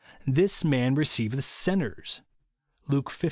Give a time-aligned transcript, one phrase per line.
[0.25, 2.21] This man receiveth sin ners"
[2.87, 3.19] (Luke XV.